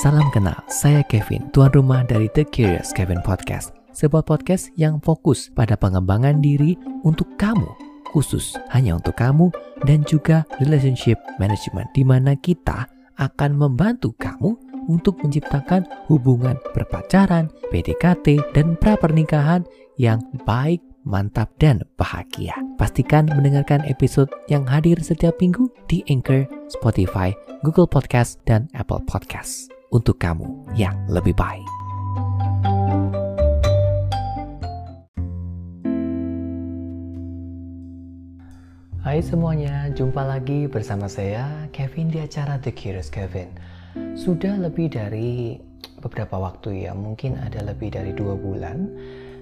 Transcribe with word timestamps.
Salam 0.00 0.32
kenal, 0.32 0.56
saya 0.64 1.04
Kevin, 1.04 1.52
tuan 1.52 1.68
rumah 1.76 2.00
dari 2.00 2.24
The 2.32 2.48
Curious 2.48 2.88
Kevin 2.88 3.20
Podcast. 3.20 3.76
Sebuah 3.92 4.24
podcast 4.24 4.72
yang 4.80 4.96
fokus 4.96 5.52
pada 5.52 5.76
pengembangan 5.76 6.40
diri 6.40 6.72
untuk 7.04 7.28
kamu, 7.36 7.68
khusus 8.08 8.56
hanya 8.72 8.96
untuk 8.96 9.20
kamu 9.20 9.52
dan 9.84 10.00
juga 10.08 10.48
relationship 10.56 11.20
management 11.36 11.84
di 11.92 12.00
mana 12.00 12.32
kita 12.32 12.88
akan 13.20 13.52
membantu 13.52 14.16
kamu 14.16 14.56
untuk 14.88 15.20
menciptakan 15.20 15.84
hubungan 16.08 16.56
berpacaran, 16.72 17.52
PDKT, 17.68 18.56
dan 18.56 18.80
pra-pernikahan 18.80 19.68
yang 20.00 20.24
baik, 20.48 20.80
mantap, 21.04 21.52
dan 21.60 21.84
bahagia. 22.00 22.56
Pastikan 22.80 23.28
mendengarkan 23.28 23.84
episode 23.84 24.32
yang 24.48 24.64
hadir 24.64 24.96
setiap 25.04 25.36
minggu 25.44 25.68
di 25.92 26.00
Anchor, 26.08 26.48
Spotify, 26.72 27.36
Google 27.60 27.84
Podcast, 27.84 28.40
dan 28.48 28.64
Apple 28.72 29.04
Podcast. 29.04 29.79
Untuk 29.90 30.22
kamu 30.22 30.70
yang 30.78 30.94
lebih 31.10 31.34
baik. 31.34 31.66
Hai 39.02 39.18
semuanya, 39.18 39.90
jumpa 39.90 40.22
lagi 40.22 40.70
bersama 40.70 41.10
saya 41.10 41.66
Kevin 41.74 42.06
di 42.06 42.22
acara 42.22 42.62
The 42.62 42.70
Curious 42.70 43.10
Kevin. 43.10 43.50
Sudah 44.14 44.62
lebih 44.62 44.94
dari 44.94 45.58
beberapa 45.98 46.38
waktu 46.38 46.86
ya, 46.86 46.94
mungkin 46.94 47.34
ada 47.42 47.58
lebih 47.66 47.90
dari 47.90 48.14
dua 48.14 48.38
bulan 48.38 48.86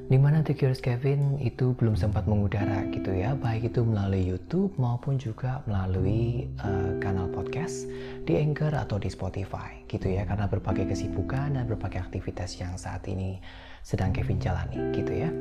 di 0.08 0.16
mana 0.16 0.40
The 0.40 0.56
Curious 0.56 0.80
Kevin 0.80 1.36
itu 1.44 1.76
belum 1.76 1.92
sempat 1.92 2.24
mengudara 2.24 2.88
gitu 2.88 3.12
ya, 3.12 3.36
baik 3.36 3.76
itu 3.76 3.84
melalui 3.84 4.24
YouTube 4.24 4.72
maupun 4.80 5.20
juga 5.20 5.60
melalui 5.68 6.48
uh, 6.64 6.96
kanal 7.04 7.28
podcast 7.28 7.84
di 8.28 8.37
Anchor 8.37 8.77
atau 8.77 9.00
di 9.00 9.09
Spotify 9.09 9.89
gitu 9.89 10.12
ya, 10.12 10.28
karena 10.28 10.44
berbagai 10.44 10.92
kesibukan 10.92 11.56
dan 11.56 11.64
berbagai 11.64 12.05
aktivitas 12.05 12.61
yang 12.61 12.77
saat 12.77 13.08
ini 13.08 13.41
sedang 13.80 14.12
Kevin 14.12 14.36
jalani 14.36 14.92
gitu 14.92 15.16
ya. 15.16 15.33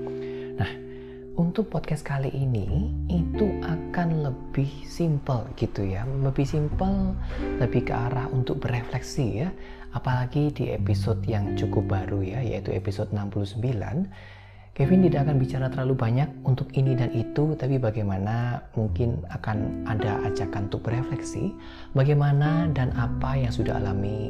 Nah, 0.56 0.72
untuk 1.38 1.70
podcast 1.70 2.02
kali 2.02 2.34
ini 2.34 2.90
itu 3.12 3.62
akan 3.62 4.26
lebih 4.26 4.88
simple 4.90 5.46
gitu 5.54 5.86
ya 5.86 6.02
lebih 6.26 6.50
simple 6.50 7.14
lebih 7.62 7.86
ke 7.86 7.94
arah 7.94 8.26
untuk 8.34 8.58
berefleksi 8.58 9.46
ya 9.46 9.50
apalagi 9.94 10.50
di 10.50 10.74
episode 10.74 11.22
yang 11.30 11.54
cukup 11.54 11.86
baru 11.94 12.26
ya 12.26 12.42
yaitu 12.42 12.74
episode 12.74 13.14
69 13.14 14.10
Kevin 14.78 15.10
tidak 15.10 15.26
akan 15.26 15.42
bicara 15.42 15.74
terlalu 15.74 15.98
banyak 15.98 16.30
untuk 16.46 16.70
ini 16.78 16.94
dan 16.94 17.10
itu 17.10 17.58
tapi 17.58 17.82
bagaimana 17.82 18.62
mungkin 18.78 19.26
akan 19.34 19.90
ada 19.90 20.22
ajakan 20.30 20.70
untuk 20.70 20.86
berefleksi 20.86 21.50
bagaimana 21.98 22.70
dan 22.78 22.94
apa 22.94 23.34
yang 23.42 23.50
sudah 23.50 23.82
alami 23.82 24.30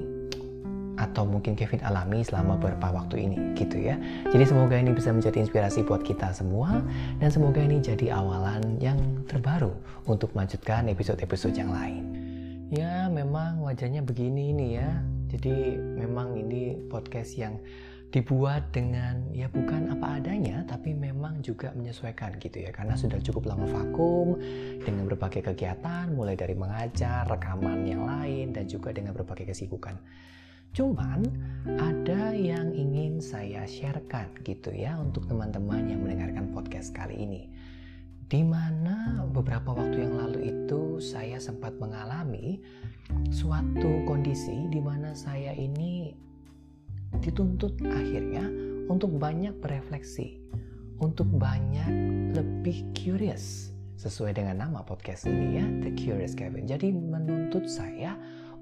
atau 0.95 1.28
mungkin 1.28 1.52
Kevin 1.52 1.84
alami 1.84 2.23
selama 2.23 2.56
beberapa 2.56 2.95
waktu 2.95 3.28
ini 3.28 3.38
gitu 3.59 3.75
ya. 3.75 4.00
Jadi 4.31 4.48
semoga 4.48 4.80
ini 4.80 4.95
bisa 4.95 5.12
menjadi 5.12 5.44
inspirasi 5.44 5.84
buat 5.84 6.02
kita 6.08 6.31
semua 6.31 6.80
dan 7.20 7.28
semoga 7.28 7.59
ini 7.59 7.84
jadi 7.84 8.16
awalan 8.16 8.80
yang 8.80 8.98
terbaru 9.28 9.75
untuk 10.08 10.31
melanjutkan 10.31 10.88
episode-episode 10.88 11.59
yang 11.59 11.75
lain. 11.75 12.08
Ya 12.72 13.12
memang 13.12 13.62
wajahnya 13.68 14.00
begini 14.00 14.56
nih 14.56 14.72
ya. 14.80 14.90
Jadi 15.28 15.75
memang 15.75 16.40
ini 16.40 16.80
podcast 16.88 17.36
yang 17.36 17.59
dibuat 18.08 18.72
dengan 18.72 19.19
ya 19.36 19.52
bukan 19.52 19.91
apa 19.91 20.23
adanya 20.23 20.63
tapi 20.63 20.95
memang 20.95 21.44
juga 21.44 21.75
menyesuaikan 21.75 22.39
gitu 22.39 22.63
ya 22.63 22.72
karena 22.72 22.95
sudah 22.95 23.19
cukup 23.19 23.52
lama 23.52 23.67
vakum 23.67 24.39
dengan 24.80 25.11
berbagai 25.11 25.44
kegiatan 25.52 26.16
mulai 26.16 26.39
dari 26.39 26.55
mengajar, 26.55 27.28
rekaman 27.28 27.83
yang 27.83 28.08
lain 28.08 28.55
dan 28.55 28.63
juga 28.72 28.95
dengan 28.95 29.11
berbagai 29.11 29.52
kesibukan. 29.52 30.00
Cuman 30.72 31.25
ada 31.80 32.31
yang 32.31 32.72
ingin 32.72 33.19
saya 33.19 33.67
sharekan 33.67 34.31
gitu 34.47 34.72
ya 34.72 34.96
untuk 35.00 35.28
teman-teman 35.28 35.90
yang 35.91 36.00
mendengarkan 36.03 36.53
podcast 36.56 36.96
kali 36.96 37.17
ini. 37.17 37.44
Di 38.28 38.44
mana 38.44 39.23
beberapa 39.31 39.72
waktu 39.72 40.03
yang 40.03 40.19
lalu 40.19 40.51
itu 40.51 41.00
saya 41.00 41.40
sempat 41.40 41.75
mengalami 41.79 42.59
suatu 43.31 44.03
kondisi 44.03 44.67
di 44.67 44.84
mana 44.84 45.16
saya 45.16 45.56
ini 45.56 46.27
dituntut 47.22 47.78
akhirnya 47.85 48.45
untuk 48.88 49.17
banyak 49.19 49.53
berefleksi, 49.59 50.39
untuk 51.03 51.28
banyak 51.28 51.89
lebih 52.33 52.88
curious 52.95 53.75
sesuai 53.97 54.38
dengan 54.38 54.61
nama 54.61 54.85
podcast 54.85 55.25
ini 55.25 55.57
ya, 55.57 55.66
The 55.81 55.91
Curious 55.97 56.38
Kevin. 56.38 56.69
Jadi 56.69 56.94
menuntut 56.94 57.66
saya 57.66 58.13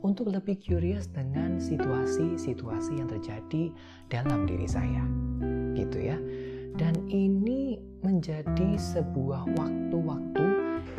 untuk 0.02 0.32
lebih 0.32 0.58
curious 0.64 1.12
dengan 1.12 1.60
situasi-situasi 1.60 3.04
yang 3.04 3.12
terjadi 3.12 3.74
dalam 4.08 4.48
diri 4.48 4.68
saya. 4.68 5.04
Gitu 5.76 6.00
ya. 6.00 6.18
Dan 6.76 6.96
ini 7.12 7.80
menjadi 8.04 8.76
sebuah 8.76 9.48
waktu-waktu 9.56 10.46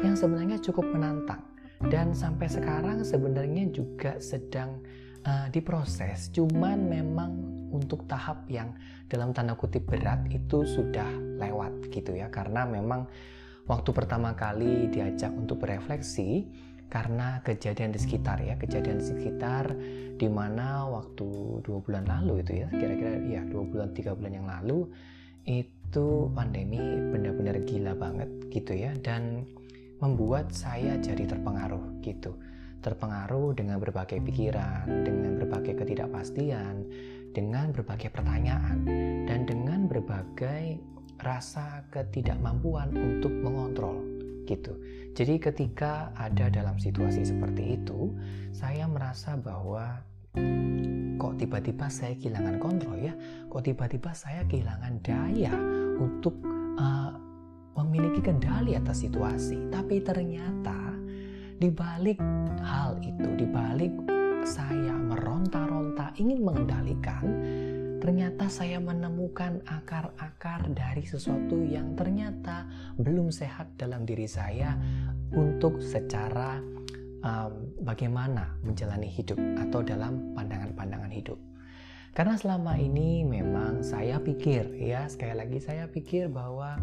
yang 0.05 0.17
sebenarnya 0.17 0.61
cukup 0.61 0.85
menantang 0.89 1.41
dan 1.93 2.17
sampai 2.17 2.49
sekarang 2.49 3.05
sebenarnya 3.05 3.69
juga 3.69 4.17
sedang 4.17 4.81
uh, 5.27 5.47
diproses. 5.51 6.31
Cuman 6.31 6.87
memang 6.87 7.31
untuk 7.75 8.07
tahap 8.07 8.47
yang 8.49 8.73
dalam 9.11 9.35
tanda 9.35 9.59
kutip 9.59 9.85
berat 9.87 10.25
itu 10.31 10.65
sudah 10.65 11.07
lewat 11.39 11.91
gitu 11.93 12.17
ya 12.17 12.31
karena 12.31 12.65
memang 12.67 13.07
waktu 13.67 13.91
pertama 13.91 14.35
kali 14.35 14.91
diajak 14.91 15.31
untuk 15.35 15.63
berefleksi 15.63 16.47
karena 16.87 17.43
kejadian 17.43 17.91
di 17.91 17.99
sekitar 17.99 18.39
ya 18.43 18.55
kejadian 18.55 19.03
di 19.03 19.07
sekitar 19.07 19.75
di 20.17 20.29
mana 20.31 20.87
waktu 20.87 21.61
dua 21.67 21.79
bulan 21.83 22.07
lalu 22.07 22.47
itu 22.47 22.63
ya 22.63 22.69
kira-kira 22.71 23.19
ya 23.27 23.43
dua 23.43 23.67
bulan 23.67 23.91
tiga 23.91 24.15
bulan 24.15 24.33
yang 24.39 24.47
lalu 24.47 24.87
itu 25.47 26.31
pandemi 26.35 26.79
benar-benar 27.11 27.63
gila 27.67 27.95
banget 27.99 28.31
gitu 28.51 28.73
ya 28.75 28.95
dan 29.03 29.47
membuat 29.99 30.51
saya 30.55 30.99
jadi 30.99 31.27
terpengaruh 31.27 32.03
gitu 32.03 32.35
terpengaruh 32.85 33.57
dengan 33.57 33.81
berbagai 33.81 34.21
pikiran 34.21 35.07
dengan 35.07 35.41
berbagai 35.41 35.77
ketidakpastian 35.79 36.87
dengan 37.37 37.69
berbagai 37.77 38.09
pertanyaan 38.09 38.89
dan 39.29 39.45
dengan 39.45 39.85
berbagai 39.85 40.81
rasa 41.21 41.85
ketidakmampuan 41.93 42.93
untuk 42.97 43.33
mengontrol 43.33 44.01
gitu. 44.47 44.79
Jadi 45.13 45.43
ketika 45.43 46.15
ada 46.15 46.49
dalam 46.49 46.79
situasi 46.79 47.27
seperti 47.27 47.77
itu, 47.77 48.15
saya 48.55 48.87
merasa 48.87 49.35
bahwa 49.37 50.01
kok 51.17 51.35
tiba-tiba 51.41 51.89
saya 51.89 52.15
kehilangan 52.15 52.57
kontrol 52.61 52.97
ya, 53.01 53.13
kok 53.49 53.65
tiba-tiba 53.65 54.13
saya 54.13 54.45
kehilangan 54.47 55.01
daya 55.03 55.53
untuk 55.99 56.37
uh, 56.79 57.17
memiliki 57.81 58.23
kendali 58.23 58.77
atas 58.77 59.03
situasi. 59.05 59.73
Tapi 59.73 60.05
ternyata 60.05 60.86
di 61.57 61.73
balik 61.73 62.21
hal 62.61 63.01
itu, 63.01 63.29
di 63.33 63.47
balik 63.49 63.93
saya 64.45 64.93
meronta-ronta 64.93 66.13
ingin 66.21 66.45
mengendalikan, 66.45 67.25
ternyata 67.99 68.47
saya 68.53 68.77
menemukan 68.77 69.65
akar-akar 69.65 70.69
dari 70.71 71.03
sesuatu 71.03 71.57
yang 71.65 71.97
ternyata 71.97 72.69
belum 73.01 73.33
sehat 73.33 73.73
dalam 73.81 74.05
diri 74.05 74.29
saya 74.29 74.77
untuk 75.33 75.81
secara 75.81 76.61
um, 77.25 77.73
bagaimana 77.83 78.55
menjalani 78.61 79.09
hidup 79.09 79.41
atau 79.57 79.81
dalam 79.81 80.37
pandangan-pandangan 80.37 81.11
hidup. 81.11 81.41
Karena 82.13 82.37
selama 82.37 82.81
ini 82.81 83.25
memang 83.29 83.85
saya 83.85 84.17
pikir 84.17 84.73
ya 84.77 85.05
sekali 85.05 85.37
lagi 85.37 85.61
saya 85.61 85.85
pikir 85.85 86.33
bahwa 86.33 86.81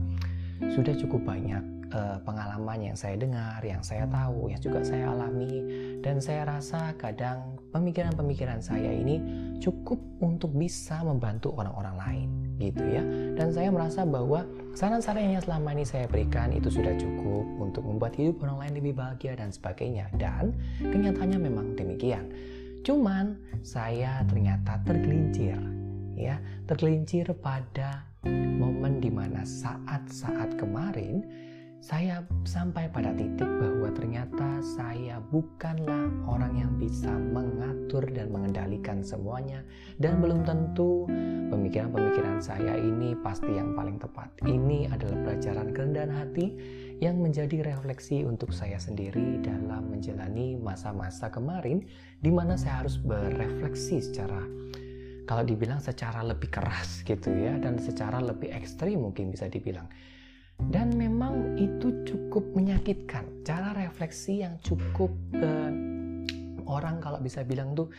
sudah 0.61 0.93
cukup 0.93 1.25
banyak 1.25 1.82
uh, 1.93 2.17
pengalaman 2.25 2.91
yang 2.91 2.97
saya 2.97 3.15
dengar, 3.15 3.61
yang 3.61 3.79
saya 3.85 4.09
tahu, 4.09 4.49
yang 4.49 4.59
juga 4.59 4.81
saya 4.81 5.13
alami, 5.13 5.63
dan 6.01 6.17
saya 6.19 6.49
rasa 6.49 6.97
kadang 6.97 7.55
pemikiran-pemikiran 7.71 8.59
saya 8.59 8.89
ini 8.91 9.21
cukup 9.61 10.01
untuk 10.19 10.51
bisa 10.57 10.99
membantu 11.05 11.53
orang-orang 11.55 11.95
lain, 11.95 12.29
gitu 12.59 12.83
ya. 12.83 13.03
Dan 13.37 13.53
saya 13.53 13.69
merasa 13.69 14.03
bahwa 14.03 14.43
saran-saran 14.73 15.39
yang 15.39 15.43
selama 15.45 15.77
ini 15.77 15.85
saya 15.85 16.09
berikan 16.09 16.51
itu 16.51 16.73
sudah 16.73 16.97
cukup 16.97 17.45
untuk 17.61 17.85
membuat 17.85 18.17
hidup 18.17 18.41
orang 18.43 18.67
lain 18.67 18.73
lebih 18.81 18.93
bahagia 18.97 19.37
dan 19.37 19.53
sebagainya. 19.53 20.09
Dan 20.17 20.51
kenyataannya 20.81 21.39
memang 21.39 21.77
demikian. 21.77 22.27
Cuman 22.83 23.39
saya 23.63 24.27
ternyata 24.27 24.75
tergelincir, 24.83 25.55
ya, 26.19 26.35
tergelincir 26.67 27.31
pada 27.39 28.03
momen 28.27 28.99
di 28.99 29.07
mana 29.07 29.47
saat-saat 29.47 30.59
kemarin 30.59 31.23
saya 31.83 32.23
sampai 32.47 32.87
pada 32.87 33.11
titik 33.11 33.43
bahwa 33.59 33.91
ternyata 33.91 34.63
saya 34.63 35.19
bukanlah 35.19 36.07
orang 36.31 36.55
yang 36.55 36.71
bisa 36.79 37.11
mengatur 37.11 38.07
dan 38.07 38.31
mengendalikan 38.31 39.03
semuanya 39.03 39.59
dan 39.99 40.23
belum 40.23 40.47
tentu 40.47 41.11
pemikiran-pemikiran 41.51 42.39
saya 42.39 42.79
ini 42.79 43.19
pasti 43.19 43.51
yang 43.51 43.75
paling 43.75 43.99
tepat. 43.99 44.31
Ini 44.47 44.95
adalah 44.95 45.27
pelajaran 45.27 45.75
kerendahan 45.75 46.13
hati 46.15 46.55
yang 47.03 47.19
menjadi 47.19 47.67
refleksi 47.67 48.23
untuk 48.23 48.55
saya 48.55 48.79
sendiri 48.79 49.43
dalam 49.43 49.91
menjalani 49.91 50.55
masa-masa 50.55 51.27
kemarin 51.27 51.83
di 52.23 52.31
mana 52.31 52.55
saya 52.55 52.87
harus 52.87 52.95
berefleksi 52.95 53.99
secara 53.99 54.39
kalau 55.27 55.43
dibilang 55.43 55.83
secara 55.83 56.23
lebih 56.23 56.47
keras 56.47 57.03
gitu 57.03 57.27
ya 57.27 57.59
dan 57.59 57.75
secara 57.75 58.23
lebih 58.23 58.55
ekstrim 58.55 59.03
mungkin 59.03 59.35
bisa 59.35 59.51
dibilang 59.51 59.91
dan 60.71 60.93
memang 60.95 61.57
itu 61.59 62.05
cukup 62.07 62.43
menyakitkan 62.53 63.43
cara 63.43 63.73
refleksi 63.75 64.45
yang 64.45 64.57
cukup 64.63 65.11
orang 66.65 66.97
kalau 67.03 67.19
bisa 67.19 67.43
bilang 67.43 67.75
tuh 67.75 67.91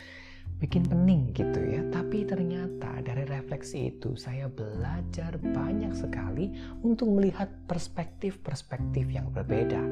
bikin 0.58 0.86
pening 0.86 1.34
gitu 1.34 1.60
ya. 1.60 1.82
Tapi 1.90 2.24
ternyata 2.24 3.02
dari 3.04 3.26
refleksi 3.26 3.92
itu 3.92 4.14
saya 4.16 4.48
belajar 4.48 5.36
banyak 5.36 5.92
sekali 5.92 6.54
untuk 6.80 7.10
melihat 7.10 7.50
perspektif-perspektif 7.68 9.04
yang 9.10 9.28
berbeda. 9.34 9.82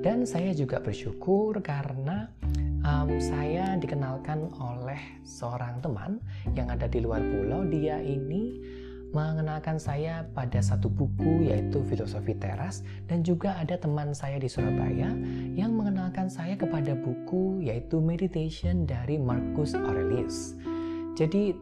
Dan 0.00 0.24
saya 0.24 0.56
juga 0.56 0.80
bersyukur 0.80 1.58
karena 1.60 2.30
um, 2.84 3.10
saya 3.18 3.76
dikenalkan 3.76 4.48
oleh 4.56 5.20
seorang 5.26 5.82
teman 5.84 6.22
yang 6.56 6.70
ada 6.70 6.88
di 6.88 7.04
luar 7.04 7.20
pulau. 7.20 7.66
Dia 7.68 8.00
ini 8.00 8.60
mengenalkan 9.14 9.78
saya 9.78 10.26
pada 10.34 10.58
satu 10.58 10.90
buku 10.90 11.46
yaitu 11.46 11.80
Filosofi 11.86 12.34
Teras 12.34 12.82
dan 13.06 13.22
juga 13.22 13.54
ada 13.54 13.78
teman 13.78 14.10
saya 14.10 14.42
di 14.42 14.50
Surabaya 14.50 15.14
yang 15.54 15.72
mengenalkan 15.78 16.26
saya 16.26 16.58
kepada 16.58 16.98
buku 16.98 17.62
yaitu 17.62 18.02
Meditation 18.02 18.84
dari 18.84 19.16
Marcus 19.16 19.78
Aurelius. 19.78 20.58
Jadi 21.14 21.54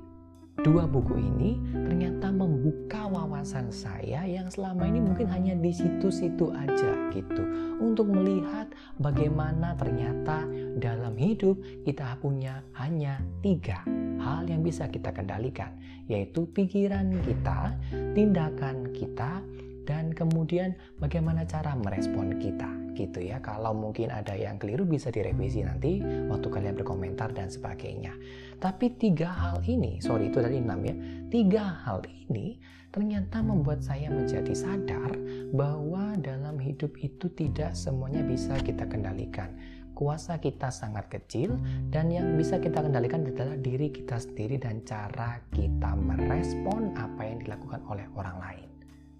dua 0.62 0.87
buku 0.87 1.19
ini 1.19 1.59
ternyata 1.75 2.31
membuka 2.31 3.11
wawasan 3.11 3.75
saya 3.75 4.23
yang 4.23 4.47
selama 4.47 4.87
ini 4.87 5.03
mungkin 5.03 5.26
hanya 5.26 5.59
di 5.59 5.75
situ-situ 5.75 6.55
aja 6.55 7.11
gitu. 7.11 7.43
Untuk 7.82 8.06
melihat 8.09 8.70
bagaimana 9.03 9.75
ternyata 9.75 10.47
dalam 10.79 11.19
hidup 11.19 11.59
kita 11.82 12.14
punya 12.23 12.62
hanya 12.79 13.19
tiga 13.43 13.82
hal 14.23 14.47
yang 14.47 14.62
bisa 14.62 14.87
kita 14.87 15.11
kendalikan 15.11 15.75
yaitu 16.06 16.47
pikiran 16.55 17.11
kita, 17.26 17.75
tindakan 18.14 18.91
kita, 18.94 19.43
dan 19.82 20.14
kemudian 20.14 20.79
bagaimana 21.03 21.43
cara 21.43 21.75
merespon 21.75 22.38
kita 22.38 22.81
gitu 22.94 23.20
ya. 23.20 23.40
Kalau 23.40 23.72
mungkin 23.72 24.12
ada 24.12 24.36
yang 24.36 24.56
keliru 24.60 24.84
bisa 24.84 25.08
direvisi 25.08 25.64
nanti 25.64 26.00
waktu 26.28 26.48
kalian 26.48 26.76
berkomentar 26.76 27.32
dan 27.32 27.48
sebagainya. 27.48 28.14
Tapi 28.62 28.94
tiga 28.94 29.32
hal 29.32 29.64
ini 29.66 29.98
sorry 29.98 30.30
itu 30.30 30.38
dari 30.38 30.62
enam 30.62 30.80
ya. 30.84 30.94
Tiga 31.32 31.64
hal 31.84 32.04
ini 32.06 32.56
ternyata 32.92 33.40
membuat 33.40 33.80
saya 33.80 34.12
menjadi 34.12 34.52
sadar 34.52 35.16
bahwa 35.56 36.12
dalam 36.20 36.60
hidup 36.60 36.92
itu 37.00 37.32
tidak 37.32 37.72
semuanya 37.72 38.20
bisa 38.20 38.54
kita 38.60 38.84
kendalikan. 38.84 39.48
Kuasa 39.92 40.40
kita 40.40 40.72
sangat 40.72 41.08
kecil 41.12 41.56
dan 41.92 42.08
yang 42.08 42.36
bisa 42.40 42.56
kita 42.56 42.80
kendalikan 42.80 43.28
adalah 43.28 43.56
diri 43.60 43.92
kita 43.92 44.16
sendiri 44.16 44.56
dan 44.56 44.80
cara 44.88 45.40
kita 45.52 45.92
merespon 45.92 46.96
apa 46.96 47.28
yang 47.28 47.44
dilakukan 47.44 47.80
oleh 47.88 48.08
orang 48.16 48.36
lain. 48.40 48.68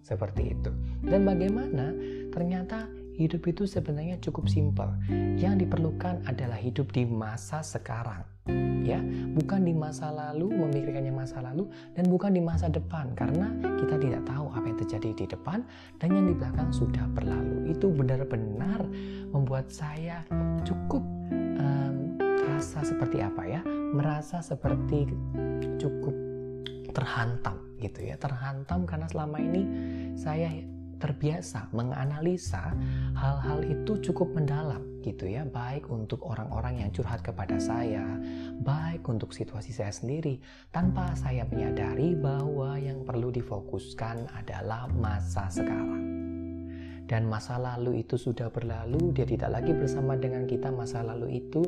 Seperti 0.03 0.57
itu. 0.57 0.71
Dan 1.05 1.29
bagaimana 1.29 1.95
ternyata 2.33 2.89
hidup 3.25 3.43
itu 3.47 3.63
sebenarnya 3.65 4.19
cukup 4.19 4.51
simpel. 4.51 4.91
Yang 5.39 5.67
diperlukan 5.67 6.27
adalah 6.27 6.59
hidup 6.59 6.91
di 6.91 7.07
masa 7.07 7.63
sekarang. 7.63 8.27
Ya, 8.83 8.99
bukan 9.39 9.63
di 9.63 9.71
masa 9.71 10.11
lalu 10.11 10.51
memikirkannya 10.51 11.15
masa 11.15 11.39
lalu 11.39 11.71
dan 11.95 12.11
bukan 12.11 12.35
di 12.35 12.43
masa 12.43 12.67
depan 12.67 13.15
karena 13.15 13.55
kita 13.79 13.95
tidak 14.03 14.27
tahu 14.27 14.51
apa 14.51 14.67
yang 14.67 14.79
terjadi 14.83 15.11
di 15.15 15.25
depan 15.31 15.63
dan 16.03 16.09
yang 16.11 16.27
di 16.27 16.35
belakang 16.35 16.75
sudah 16.75 17.07
berlalu. 17.15 17.71
Itu 17.71 17.95
benar-benar 17.95 18.83
membuat 19.31 19.71
saya 19.71 20.27
cukup 20.67 21.07
um, 21.63 22.19
rasa 22.51 22.83
seperti 22.83 23.23
apa 23.23 23.43
ya? 23.47 23.61
Merasa 23.95 24.43
seperti 24.43 25.07
cukup 25.79 26.15
terhantam 26.93 27.57
gitu 27.83 28.05
ya 28.07 28.15
terhantam 28.15 28.87
karena 28.87 29.11
selama 29.11 29.43
ini 29.43 29.63
saya 30.15 30.53
terbiasa 31.03 31.67
menganalisa 31.75 32.71
hal-hal 33.19 33.67
itu 33.67 33.99
cukup 33.99 34.31
mendalam 34.39 34.87
gitu 35.03 35.27
ya. 35.27 35.43
Baik 35.43 35.91
untuk 35.91 36.23
orang-orang 36.23 36.87
yang 36.87 36.91
curhat 36.95 37.27
kepada 37.27 37.59
saya 37.59 38.07
baik 38.63 39.03
untuk 39.11 39.35
situasi 39.35 39.75
saya 39.75 39.91
sendiri. 39.91 40.39
Tanpa 40.71 41.11
saya 41.19 41.43
menyadari 41.51 42.15
bahwa 42.15 42.79
yang 42.79 43.03
perlu 43.03 43.35
difokuskan 43.35 44.31
adalah 44.31 44.87
masa 44.95 45.51
sekarang 45.51 46.22
dan 47.13 47.29
masa 47.29 47.61
lalu 47.61 48.01
itu 48.01 48.17
sudah 48.17 48.49
berlalu 48.49 49.13
dia 49.13 49.29
tidak 49.29 49.53
lagi 49.53 49.77
bersama 49.77 50.17
dengan 50.17 50.49
kita 50.49 50.73
masa 50.73 51.05
lalu 51.05 51.45
itu 51.45 51.61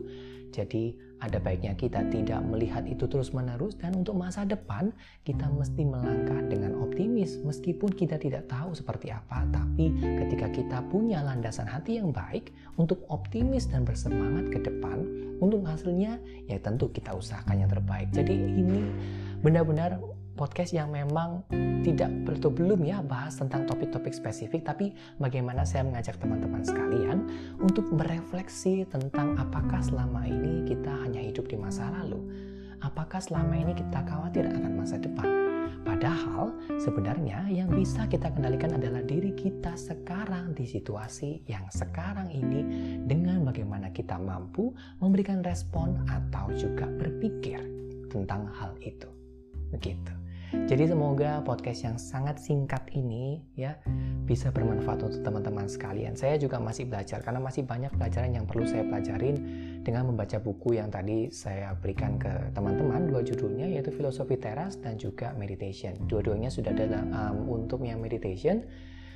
jadi 0.56 0.96
ada 1.20 1.36
baiknya 1.36 1.76
kita 1.76 2.00
tidak 2.08 2.40
melihat 2.48 2.88
itu 2.88 3.04
terus-menerus 3.04 3.76
dan 3.76 3.92
untuk 3.92 4.16
masa 4.16 4.48
depan 4.48 4.88
kita 5.28 5.44
mesti 5.52 5.84
melangkah 5.84 6.40
dengan 6.48 6.80
optimis 6.80 7.44
meskipun 7.44 7.92
kita 7.92 8.16
tidak 8.16 8.48
tahu 8.48 8.72
seperti 8.72 9.12
apa 9.12 9.44
tapi 9.52 9.92
ketika 10.00 10.48
kita 10.48 10.78
punya 10.88 11.20
landasan 11.20 11.68
hati 11.68 12.00
yang 12.00 12.08
baik 12.08 12.48
untuk 12.80 13.04
optimis 13.12 13.68
dan 13.68 13.84
bersemangat 13.84 14.48
ke 14.48 14.64
depan 14.64 15.04
untuk 15.44 15.60
hasilnya 15.68 16.16
ya 16.48 16.56
tentu 16.62 16.88
kita 16.88 17.12
usahakan 17.12 17.66
yang 17.66 17.70
terbaik. 17.70 18.08
Jadi 18.14 18.32
ini 18.32 18.80
benar-benar 19.42 20.00
podcast 20.34 20.74
yang 20.74 20.90
memang 20.90 21.46
tidak 21.86 22.10
belum 22.54 22.86
ya 22.86 23.02
bahas 23.02 23.34
tentang 23.36 23.66
topik-topik 23.66 24.14
spesifik 24.14 24.62
tapi 24.62 24.94
bagaimana 25.18 25.66
saya 25.66 25.82
mengajak 25.82 26.16
teman-teman 26.22 26.62
sekalian 26.62 27.26
untuk 27.58 27.86
berefleksi 27.90 28.86
tentang 28.88 29.34
apakah 29.34 29.82
selama 29.82 30.22
ini 30.24 30.62
kita 30.64 30.90
hanya 31.02 31.20
hidup 31.20 31.50
di 31.50 31.58
masa 31.58 31.90
lalu? 31.90 32.22
Apakah 32.84 33.18
selama 33.18 33.56
ini 33.56 33.72
kita 33.74 34.04
khawatir 34.04 34.44
akan 34.46 34.72
masa 34.76 35.00
depan? 35.00 35.26
Padahal 35.84 36.52
sebenarnya 36.80 37.48
yang 37.52 37.68
bisa 37.72 38.08
kita 38.08 38.32
kendalikan 38.32 38.76
adalah 38.76 39.04
diri 39.04 39.36
kita 39.36 39.76
sekarang 39.76 40.56
di 40.56 40.64
situasi 40.64 41.44
yang 41.48 41.68
sekarang 41.68 42.32
ini 42.32 42.64
dengan 43.04 43.44
bagaimana 43.44 43.92
kita 43.92 44.16
mampu 44.16 44.72
memberikan 45.00 45.44
respon 45.44 46.00
atau 46.08 46.48
juga 46.56 46.88
berpikir 46.88 47.60
tentang 48.08 48.48
hal 48.56 48.72
itu. 48.80 49.08
Begitu 49.72 50.23
jadi 50.64 50.88
semoga 50.88 51.44
podcast 51.44 51.84
yang 51.84 51.96
sangat 52.00 52.40
singkat 52.40 52.88
ini 52.96 53.44
ya 53.52 53.76
bisa 54.24 54.48
bermanfaat 54.48 55.04
untuk 55.04 55.20
teman-teman 55.20 55.68
sekalian. 55.68 56.16
Saya 56.16 56.40
juga 56.40 56.56
masih 56.56 56.88
belajar 56.88 57.20
karena 57.20 57.42
masih 57.42 57.68
banyak 57.68 57.92
pelajaran 57.92 58.32
yang 58.32 58.48
perlu 58.48 58.64
saya 58.64 58.80
pelajarin 58.88 59.36
dengan 59.84 60.08
membaca 60.08 60.40
buku 60.40 60.80
yang 60.80 60.88
tadi 60.88 61.28
saya 61.28 61.76
berikan 61.76 62.16
ke 62.16 62.32
teman-teman 62.56 63.04
dua 63.12 63.20
judulnya 63.20 63.68
yaitu 63.68 63.92
Filosofi 63.92 64.40
Teras 64.40 64.80
dan 64.80 64.96
juga 64.96 65.36
Meditation. 65.36 65.94
Dua-duanya 66.08 66.48
sudah 66.48 66.72
ada 66.72 67.04
um, 67.12 67.50
untuk 67.52 67.84
yang 67.84 68.00
meditation 68.00 68.64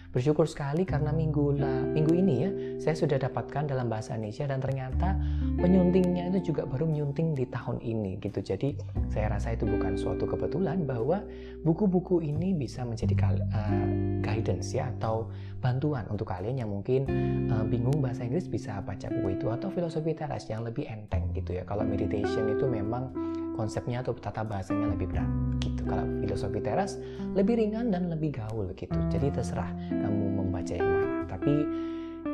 Bersyukur 0.09 0.49
sekali 0.49 0.89
karena 0.89 1.13
minggu 1.13 1.61
la, 1.61 1.85
minggu 1.85 2.13
ini 2.17 2.35
ya 2.41 2.51
saya 2.81 2.97
sudah 2.97 3.21
dapatkan 3.21 3.69
dalam 3.69 3.93
bahasa 3.93 4.17
Indonesia 4.17 4.49
dan 4.49 4.59
ternyata 4.59 5.21
penyuntingnya 5.61 6.33
itu 6.33 6.53
juga 6.53 6.65
baru 6.65 6.89
menyunting 6.89 7.37
di 7.37 7.45
tahun 7.45 7.77
ini 7.85 8.17
gitu. 8.25 8.41
Jadi 8.41 8.73
saya 9.13 9.29
rasa 9.29 9.53
itu 9.53 9.69
bukan 9.69 10.01
suatu 10.01 10.25
kebetulan 10.25 10.89
bahwa 10.89 11.21
buku-buku 11.61 12.25
ini 12.25 12.57
bisa 12.57 12.89
menjadi 12.89 13.13
uh, 13.53 13.89
guidance 14.25 14.73
ya 14.73 14.89
atau 14.97 15.29
bantuan 15.61 16.09
untuk 16.09 16.31
kalian 16.33 16.65
yang 16.65 16.71
mungkin 16.73 17.05
uh, 17.53 17.67
bingung 17.69 18.01
bahasa 18.01 18.25
Inggris 18.25 18.49
bisa 18.49 18.81
baca 18.81 19.13
buku 19.13 19.37
itu 19.37 19.47
atau 19.53 19.69
filosofi 19.69 20.17
teras 20.17 20.49
yang 20.49 20.65
lebih 20.65 20.89
enteng 20.89 21.29
gitu 21.37 21.53
ya. 21.53 21.69
Kalau 21.69 21.85
meditation 21.85 22.49
itu 22.49 22.65
memang 22.65 23.13
konsepnya 23.59 24.07
atau 24.07 24.15
tata 24.15 24.47
bahasanya 24.47 24.95
lebih 24.95 25.11
berat 25.11 25.27
gitu. 25.59 25.83
Kalau 25.83 26.07
filosofi 26.23 26.63
teras 26.63 26.95
lebih 27.35 27.59
ringan 27.59 27.91
dan 27.91 28.07
lebih 28.07 28.39
gaul 28.39 28.71
gitu. 28.79 28.95
Jadi 29.11 29.35
terserah 29.35 29.75
kamu 29.91 30.39
membaca 30.39 30.73
yang 30.79 30.87
mana. 30.87 31.27
Tapi 31.27 31.53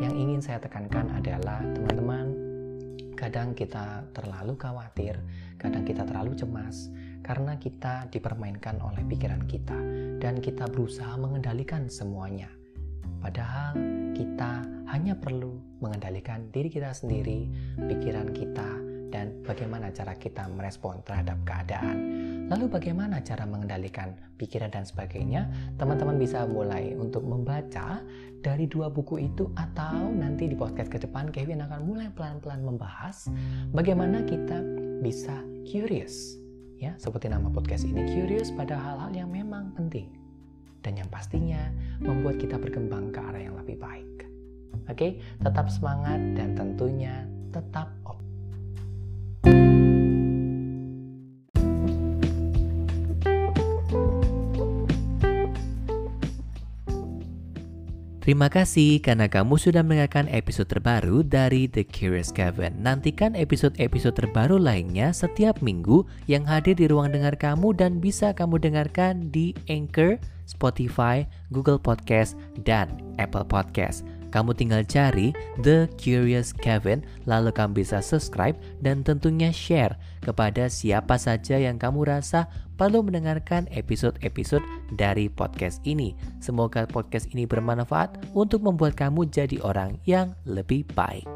yang 0.05 0.13
ingin 0.13 0.45
saya 0.45 0.61
tekankan 0.61 1.09
adalah 1.17 1.65
teman-teman 1.73 2.37
kadang 3.17 3.57
kita 3.57 4.05
terlalu 4.13 4.53
khawatir, 4.61 5.17
kadang 5.57 5.89
kita 5.89 6.05
terlalu 6.05 6.37
cemas 6.37 6.93
karena 7.25 7.57
kita 7.57 8.05
dipermainkan 8.13 8.77
oleh 8.85 9.01
pikiran 9.09 9.49
kita 9.49 9.79
dan 10.21 10.45
kita 10.45 10.69
berusaha 10.69 11.17
mengendalikan 11.17 11.89
semuanya. 11.89 12.53
Padahal 13.25 13.73
kita 14.13 14.69
hanya 14.93 15.17
perlu 15.17 15.57
mengendalikan 15.81 16.53
diri 16.53 16.69
kita 16.69 16.93
sendiri, 16.93 17.49
pikiran 17.81 18.29
kita, 18.37 18.84
dan 19.15 19.31
bagaimana 19.47 19.95
cara 19.95 20.19
kita 20.19 20.51
merespon 20.51 20.99
terhadap 21.07 21.39
keadaan. 21.47 21.97
Lalu 22.51 22.67
bagaimana 22.67 23.23
cara 23.23 23.47
mengendalikan 23.47 24.19
pikiran 24.35 24.75
dan 24.75 24.83
sebagainya? 24.83 25.47
Teman-teman 25.79 26.19
bisa 26.19 26.43
mulai 26.51 26.99
untuk 26.99 27.23
membaca 27.23 28.03
dari 28.43 28.67
dua 28.67 28.91
buku 28.91 29.23
itu 29.23 29.49
atau 29.55 30.11
nanti 30.11 30.51
di 30.51 30.59
podcast 30.59 30.91
ke 30.91 30.99
depan 30.99 31.31
Kevin 31.31 31.63
akan 31.63 31.81
mulai 31.87 32.11
pelan-pelan 32.13 32.61
membahas 32.61 33.33
bagaimana 33.73 34.21
kita 34.29 34.61
bisa 35.01 35.41
curious 35.65 36.37
ya 36.77 36.93
seperti 37.01 37.33
nama 37.33 37.49
podcast 37.49 37.89
ini 37.89 38.05
curious 38.13 38.53
pada 38.53 38.77
hal-hal 38.77 39.17
yang 39.17 39.33
memang 39.33 39.73
penting 39.73 40.13
dan 40.85 41.01
yang 41.01 41.09
pastinya 41.09 41.73
membuat 42.05 42.37
kita 42.37 42.61
berkembang 42.61 43.09
ke 43.09 43.17
arah 43.17 43.41
yang 43.41 43.57
lebih 43.57 43.81
baik. 43.81 44.29
Oke, 44.93 45.17
tetap 45.41 45.73
semangat 45.73 46.21
dan 46.37 46.53
tentunya 46.53 47.25
tetap 47.49 47.94
Terima 58.25 58.49
kasih 58.49 59.05
karena 59.05 59.29
kamu 59.29 59.61
sudah 59.61 59.85
mendengarkan 59.85 60.33
episode 60.33 60.73
terbaru 60.73 61.21
dari 61.21 61.69
The 61.69 61.85
Curious 61.85 62.33
Kevin. 62.33 62.81
Nantikan 62.81 63.37
episode-episode 63.37 64.17
terbaru 64.17 64.57
lainnya 64.57 65.13
setiap 65.13 65.61
minggu 65.61 66.09
yang 66.25 66.49
hadir 66.49 66.73
di 66.73 66.89
ruang 66.89 67.13
dengar 67.13 67.37
kamu 67.37 67.77
dan 67.77 68.01
bisa 68.01 68.33
kamu 68.33 68.65
dengarkan 68.65 69.29
di 69.29 69.53
Anchor, 69.69 70.17
Spotify, 70.49 71.29
Google 71.53 71.77
Podcast, 71.77 72.41
dan 72.65 72.89
Apple 73.21 73.45
Podcast. 73.45 74.09
Kamu 74.35 74.51
tinggal 74.51 74.83
cari 74.83 75.31
The 75.63 75.87
Curious 75.95 76.51
Kevin, 76.51 77.07
lalu 77.31 77.55
kamu 77.55 77.87
bisa 77.87 78.03
subscribe 78.03 78.59
dan 78.83 79.07
tentunya 79.07 79.55
share 79.55 79.95
kepada 80.27 80.67
siapa 80.67 81.15
saja 81.15 81.55
yang 81.55 81.79
kamu 81.79 82.11
rasa 82.11 82.51
perlu 82.75 83.07
mendengarkan 83.07 83.71
episode-episode 83.71 84.67
dari 84.99 85.31
podcast 85.31 85.79
ini. 85.87 86.19
Semoga 86.43 86.83
podcast 86.91 87.31
ini 87.31 87.47
bermanfaat 87.47 88.35
untuk 88.35 88.67
membuat 88.67 88.99
kamu 88.99 89.31
jadi 89.31 89.63
orang 89.63 90.03
yang 90.03 90.35
lebih 90.43 90.83
baik. 90.99 91.31